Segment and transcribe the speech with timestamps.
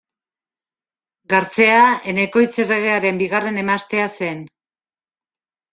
[1.33, 1.83] Gartzea
[2.15, 4.45] Enekoitz erregearen bigarren emaztea zen.